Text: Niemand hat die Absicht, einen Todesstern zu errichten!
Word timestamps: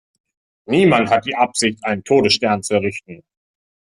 Niemand 0.65 1.11
hat 1.11 1.25
die 1.27 1.35
Absicht, 1.35 1.83
einen 1.85 2.03
Todesstern 2.03 2.63
zu 2.63 2.73
errichten! 2.73 3.21